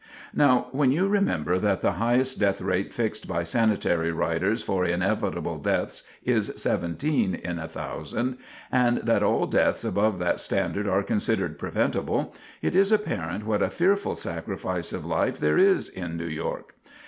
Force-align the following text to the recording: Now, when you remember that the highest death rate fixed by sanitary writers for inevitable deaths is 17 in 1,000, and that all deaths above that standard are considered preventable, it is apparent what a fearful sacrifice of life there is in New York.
Now, 0.33 0.65
when 0.71 0.91
you 0.91 1.07
remember 1.07 1.59
that 1.59 1.81
the 1.81 1.91
highest 1.91 2.39
death 2.39 2.59
rate 2.59 2.91
fixed 2.91 3.27
by 3.27 3.43
sanitary 3.43 4.11
writers 4.11 4.63
for 4.63 4.83
inevitable 4.83 5.59
deaths 5.59 6.01
is 6.23 6.51
17 6.55 7.35
in 7.35 7.57
1,000, 7.57 8.35
and 8.71 8.97
that 9.03 9.21
all 9.21 9.45
deaths 9.45 9.83
above 9.85 10.17
that 10.17 10.39
standard 10.39 10.87
are 10.87 11.03
considered 11.03 11.59
preventable, 11.59 12.33
it 12.63 12.75
is 12.75 12.91
apparent 12.91 13.45
what 13.45 13.61
a 13.61 13.69
fearful 13.69 14.15
sacrifice 14.15 14.91
of 14.91 15.05
life 15.05 15.37
there 15.37 15.59
is 15.59 15.87
in 15.87 16.17
New 16.17 16.25
York. 16.27 16.73